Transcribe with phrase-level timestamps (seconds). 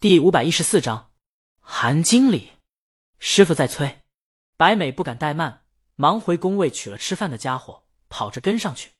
[0.00, 1.10] 第五百一十四章，
[1.60, 2.52] 韩经理，
[3.18, 4.00] 师傅在催。
[4.56, 8.92] 白美不敢怠慢，忙回工位取了吃饭的家伙，跑着跟上去。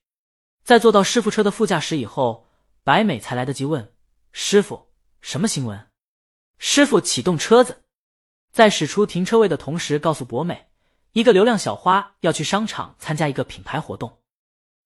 [0.62, 2.46] 在坐到师傅车的副驾驶以后，
[2.84, 3.94] 白美才来得及问
[4.30, 4.90] 师傅
[5.22, 5.88] ：“什么新闻？”
[6.60, 7.82] 师傅启动车子，
[8.52, 10.68] 在驶出停车位的同时，告诉博美，
[11.12, 14.18] 一个流量小花要去商场参加一个品牌活动，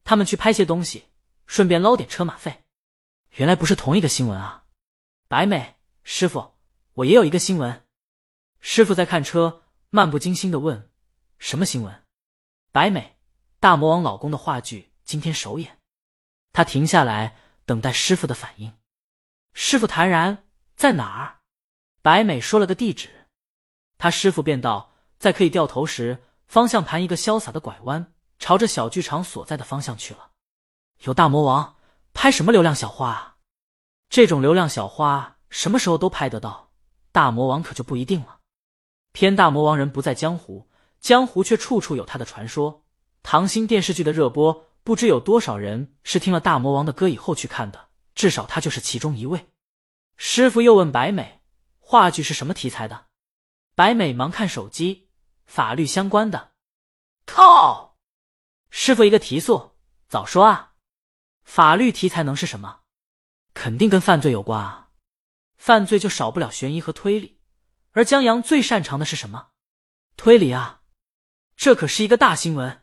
[0.04, 1.06] 他们去拍些东西，
[1.48, 2.62] 顺便捞点车马费。
[3.32, 4.66] 原来不是同一个新闻啊！
[5.26, 5.74] 白美。
[6.06, 6.52] 师傅，
[6.92, 7.86] 我也有一个新闻。
[8.60, 10.90] 师傅在看车，漫不经心的问
[11.38, 12.04] ：“什么新闻？”
[12.72, 13.16] 白美，
[13.58, 15.78] 大魔王老公的话剧今天首演。
[16.52, 18.74] 他停下来等待师傅的反应。
[19.54, 20.44] 师傅坦然
[20.76, 21.40] ：“在哪儿？”
[22.02, 23.28] 白美说了个地址。
[23.96, 30.32] 他师傅便道：“在可以掉头时，方向盘一个潇洒的拐弯，朝着小剧场所在的方向去了。”
[31.04, 31.76] 有大魔王
[32.12, 33.36] 拍什么流量小花啊？
[34.10, 35.33] 这种流量小花。
[35.54, 36.72] 什么时候都拍得到，
[37.12, 38.40] 大魔王可就不一定了。
[39.12, 42.84] 偏大魔王人不在江湖，江湖却处处有他的传说。
[43.22, 49.46] 唐星电视剧的热播，不知有多少人是听了大魔王的歌以后去看的，至少他就是其中一位。
[50.16, 51.40] 师傅又问白美，
[51.78, 53.06] 话剧是什么题材的？
[53.76, 55.08] 白美忙看手机，
[55.46, 56.54] 法律相关的。
[57.26, 57.96] 靠！
[58.70, 59.76] 师傅一个提速，
[60.08, 60.72] 早说啊！
[61.44, 62.80] 法律题材能是什么？
[63.54, 64.83] 肯定跟犯罪有关啊！
[65.56, 67.40] 犯罪就少不了悬疑和推理，
[67.92, 69.50] 而江阳最擅长的是什么？
[70.16, 70.82] 推理啊！
[71.56, 72.82] 这可是一个大新闻，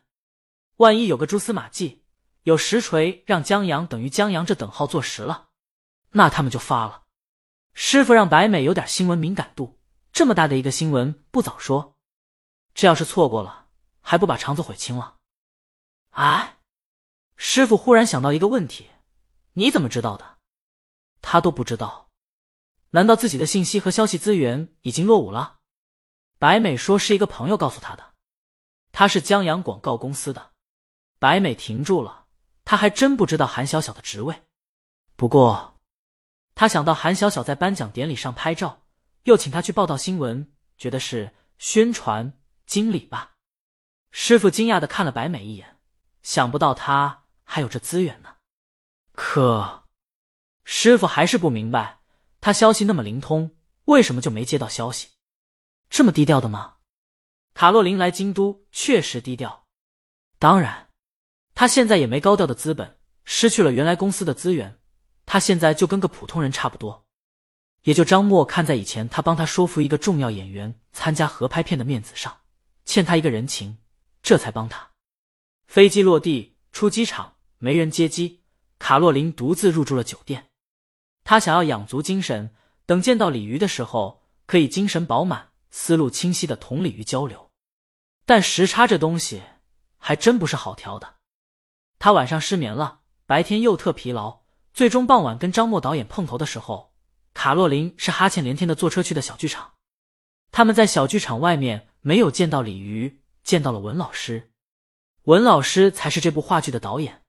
[0.76, 2.04] 万一有个蛛丝马迹，
[2.42, 5.48] 有实锤让江阳等于江阳这等号坐实了，
[6.10, 7.04] 那他们就发了。
[7.74, 9.78] 师傅让白美有点新闻敏感度，
[10.12, 11.96] 这么大的一个新闻不早说，
[12.74, 13.68] 这要是错过了，
[14.00, 15.16] 还不把肠子悔青了？
[16.10, 16.58] 哎，
[17.36, 18.90] 师傅忽然想到一个问题，
[19.54, 20.38] 你怎么知道的？
[21.22, 22.11] 他都不知道。
[22.94, 25.60] 难道自己的信息和消息资源已经落伍了？
[26.38, 28.12] 白美说是一个朋友告诉他的，
[28.92, 30.52] 他是江阳广告公司的。
[31.18, 32.26] 白美停住了，
[32.66, 34.42] 他还真不知道韩小小的职位。
[35.16, 35.80] 不过，
[36.54, 38.82] 他想到韩小小在颁奖典礼上拍照，
[39.22, 43.36] 又请他去报道新闻，觉得是宣传经理吧。
[44.10, 45.78] 师傅惊讶的看了白美一眼，
[46.22, 48.36] 想不到他还有这资源呢。
[49.12, 49.88] 可，
[50.64, 52.01] 师傅还是不明白。
[52.42, 53.52] 他消息那么灵通，
[53.84, 55.10] 为什么就没接到消息？
[55.88, 56.78] 这么低调的吗？
[57.54, 59.68] 卡洛琳来京都确实低调，
[60.40, 60.88] 当然，
[61.54, 64.80] 他现在也没高调的资本，失去了原来公司的资源，
[65.24, 67.06] 他现在就跟个普通人差不多。
[67.84, 72.40] 也就张默看在以前他帮他说服一个重要演员参加合拍片的面子上，
[72.84, 73.78] 欠他一个人情，
[74.20, 74.90] 这才帮他。
[75.68, 78.42] 飞机落地，出机场没人接机，
[78.80, 80.48] 卡洛琳独自入住了酒店。
[81.24, 87.50] 他想要养足精神，等见到鲤鱼的时候，可以精神饱满、思路清晰的同鲤鱼交流。
[88.26, 89.42] 但时差这东西
[89.98, 91.16] 还真不是好调的。
[91.98, 94.40] 他晚上失眠了，白天又特疲劳，
[94.74, 96.92] 最终傍晚跟张默导演碰头的时候，
[97.34, 99.74] 卡洛琳是哈欠连天的坐车去的小剧场。
[100.50, 104.50] 他们在小剧场外面没有见到鲤鱼，见到了文老师。
[105.24, 107.22] 文老师才是这部话剧的导演。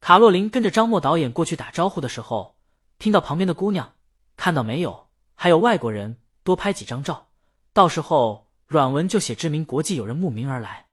[0.00, 2.56] 卡洛琳跟着张默导演过去打招呼的时候。
[3.02, 3.96] 听到旁边的姑娘，
[4.36, 5.10] 看到没有？
[5.34, 7.30] 还有外国人，多拍几张照，
[7.72, 10.86] 到时候软文就写知名国际友人慕名而来。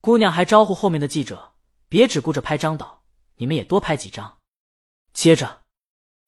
[0.00, 1.52] 姑娘还招呼后面的记者，
[1.90, 3.02] 别只顾着拍张导，
[3.36, 4.38] 你们也多拍几张。
[5.12, 5.60] 接着，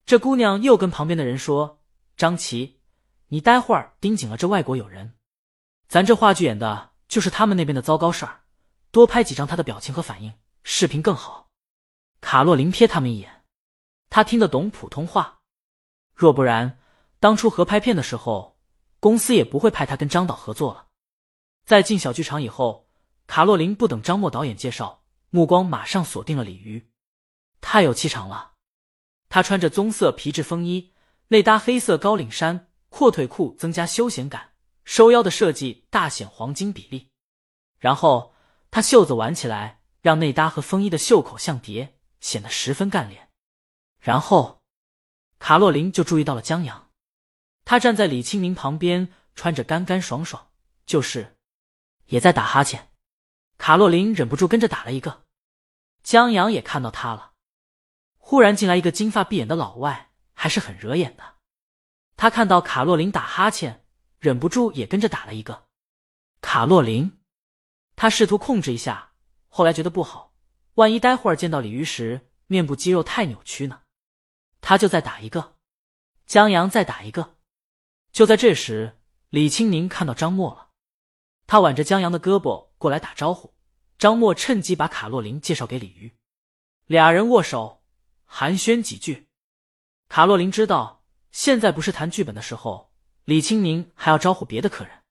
[0.04, 1.80] 这姑娘又跟旁边的人说
[2.14, 2.80] ：“张琪，
[3.28, 5.14] 你待会儿盯紧了这外国友人，
[5.88, 8.42] 咱这话剧演的就是他们那边的糟糕事儿，
[8.90, 11.48] 多拍几张他的表情和反应，视频更好。”
[12.20, 13.35] 卡洛琳瞥他们一眼。
[14.08, 15.40] 他听得懂普通话，
[16.14, 16.78] 若不然，
[17.20, 18.58] 当初合拍片的时候，
[19.00, 20.86] 公司也不会派他跟张导合作了。
[21.64, 22.88] 在进小剧场以后，
[23.26, 26.90] 卡洛琳不等张默导演介绍，目光马上锁定了鲤鱼，
[27.60, 28.52] 太有气场了。
[29.28, 30.92] 他穿着棕色皮质风衣，
[31.28, 34.52] 内搭黑色高领衫，阔腿裤增加休闲感，
[34.84, 37.10] 收腰的设计大显黄金比例。
[37.78, 38.32] 然后
[38.70, 43.25] 他袖子挽起来，让内搭和风衣的袖口相叠，显得十分干练。
[44.06, 44.62] 然后，
[45.40, 46.92] 卡洛琳就注意到了江阳，
[47.64, 50.52] 他站在李清明旁边，穿着干干爽爽，
[50.86, 51.36] 就是
[52.04, 52.92] 也在打哈欠。
[53.58, 55.24] 卡洛琳忍不住跟着打了一个。
[56.04, 57.32] 江阳也看到他了，
[58.16, 61.38] 忽然进来一个金发碧眼的老外，还是很惹眼的。
[62.16, 63.84] 他看到卡洛琳打哈欠，
[64.20, 65.66] 忍不住也跟着打了一个。
[66.40, 67.18] 卡洛琳，
[67.96, 69.14] 他试图控制一下，
[69.48, 70.32] 后来觉得不好，
[70.74, 73.80] 万一待会儿见到鲤鱼时，面部肌肉太扭曲呢？
[74.68, 75.54] 他就再打一个，
[76.26, 77.36] 江阳再打一个。
[78.10, 78.98] 就在这时，
[79.30, 80.70] 李青宁看到张默了，
[81.46, 83.54] 他挽着江阳的胳膊过来打招呼。
[83.96, 86.16] 张默趁机把卡洛琳介绍给李鱼，
[86.86, 87.84] 俩人握手
[88.24, 89.28] 寒暄几句。
[90.08, 92.92] 卡洛琳知道现在不是谈剧本的时候，
[93.22, 95.04] 李青宁还要招呼别的客人。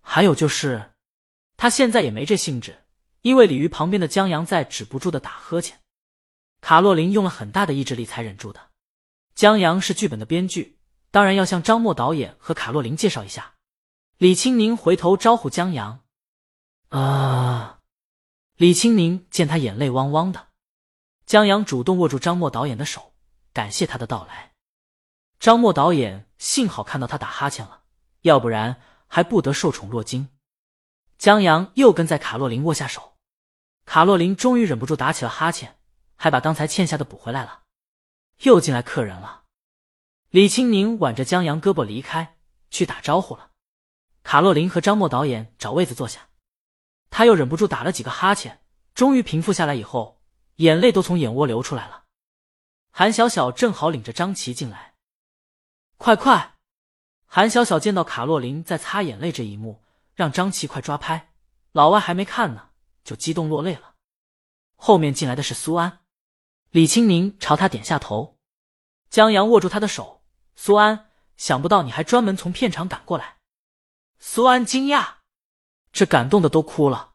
[0.00, 0.92] 还有就是，
[1.56, 2.84] 他现在也没这兴致，
[3.22, 5.80] 因为鲤鱼旁边的江阳在止不住的打呵欠。
[6.60, 8.70] 卡洛琳用了很大的意志力才忍住的。
[9.34, 10.78] 江阳是剧本的编剧。
[11.12, 13.54] 当然要向张默导演和卡洛琳介绍一下。
[14.18, 16.02] 李青宁回头招呼江阳，
[16.90, 17.80] 啊！
[18.54, 20.48] 李青宁见他眼泪汪汪的，
[21.26, 23.12] 江阳主动握住张默导演的手，
[23.52, 24.52] 感谢他的到来。
[25.40, 27.80] 张默导演幸好看到他打哈欠了，
[28.20, 30.28] 要不然还不得受宠若惊。
[31.18, 33.16] 江阳又跟在卡洛琳握下手，
[33.84, 35.76] 卡洛琳终于忍不住打起了哈欠，
[36.22, 37.62] 还把刚才欠下的补回来了。
[38.40, 39.44] 又进来客人了。
[40.28, 42.36] 李青宁挽着江阳胳膊离开，
[42.70, 43.52] 去打招呼了。
[44.22, 46.28] 卡洛琳和张默导演找位子坐下，
[47.08, 48.62] 他又忍不住打了几个哈欠，
[48.94, 50.20] 终于平复下来以后，
[50.56, 52.04] 眼泪都从眼窝流出来了。
[52.90, 54.96] 韩小小正好领着张琪进来，
[55.96, 56.58] 快快！
[57.24, 59.82] 韩小小见到卡洛琳在擦眼泪这一幕，
[60.14, 61.32] 让张琪快抓拍。
[61.72, 62.68] 老外还没看呢，
[63.02, 63.94] 就激动落泪了。
[64.76, 65.99] 后面进来的是苏安，
[66.70, 68.38] 李青宁朝他点下头，
[69.08, 70.22] 江阳握住他的手。
[70.54, 73.38] 苏安，想不到你还专门从片场赶过来。
[74.20, 75.14] 苏安惊讶，
[75.90, 77.14] 这感动的都哭了。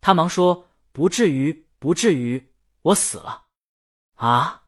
[0.00, 3.46] 他忙说：“不至于，不至于，我死了。”
[4.14, 4.66] 啊！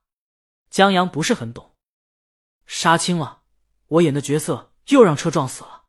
[0.69, 1.77] 江阳不是很懂，
[2.67, 3.43] 杀青了，
[3.87, 5.85] 我演的角色又让车撞死了。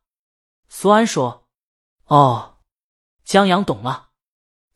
[0.68, 1.48] 苏安说
[2.06, 2.58] ：“哦。”
[3.24, 4.10] 江阳懂了。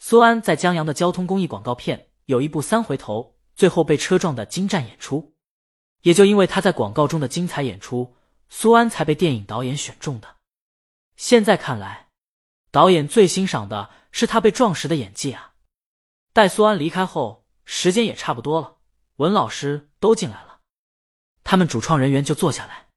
[0.01, 5.35] 苏安在江阳的交通公益广告片有一部三回头，最后被车撞的精湛演出。
[6.03, 8.15] 也就因为他在广告中的精彩演出，
[8.51, 10.37] 苏安才被电影导演选中的。
[11.17, 12.11] 现在看来，
[12.71, 15.55] 导演最欣赏的是他被撞时的演技啊！
[16.33, 18.77] 待苏安离开后，时间也差不多了，
[19.17, 20.61] 文老师都进来了，
[21.43, 22.89] 他们主创人员就坐下来。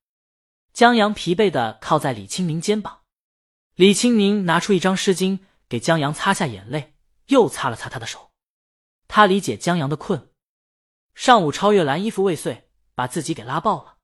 [0.73, 3.03] 江阳疲惫的靠在李青宁肩膀，
[3.75, 5.39] 李青宁拿出一张湿巾
[5.69, 6.95] 给江阳擦下眼泪，
[7.27, 8.31] 又擦了擦他的手。
[9.07, 10.29] 他理解江阳的困，
[11.17, 12.63] 上午超越蓝衣服未遂。
[12.97, 13.99] 把自己给拉爆了，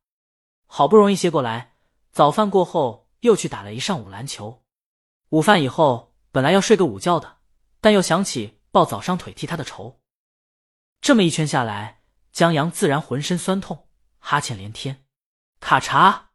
[0.68, 1.78] 好不容易歇过来，
[2.12, 4.64] 早饭过后又去打了一上午篮球。
[5.30, 7.40] 午饭以后本来要睡个午觉的，
[7.82, 10.00] 但又想起抱早伤腿替他的仇。
[11.02, 13.90] 这么一圈下来，江阳自然浑身酸痛，
[14.20, 15.04] 哈欠连天。
[15.60, 16.30] 卡查，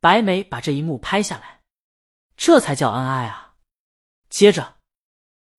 [0.00, 1.62] 白眉把这一幕拍下来，
[2.36, 3.54] 这才叫恩爱啊！
[4.28, 4.78] 接着，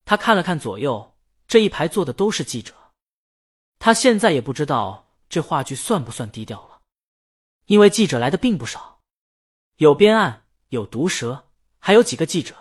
[0.04, 1.18] 他看了看左右，
[1.48, 2.75] 这一排坐的都是记者，
[3.80, 5.04] 他现在也不知道。
[5.28, 6.82] 这话剧算不算低调了？
[7.66, 9.00] 因为记者来的并不少，
[9.78, 11.48] 有编案，有毒蛇，
[11.80, 12.56] 还有几个记者。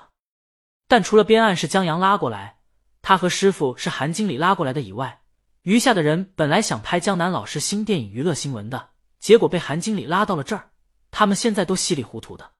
[0.88, 2.58] 但除了编案是江阳拉过来，
[3.02, 5.20] 他和师傅是韩经理拉过来的以外，
[5.62, 8.88] 余下的人本来想拍江南老师新电影娱乐新闻的，
[9.20, 10.70] 结果被韩经理拉到了这儿。
[11.10, 12.54] 他们现在都稀里糊涂的，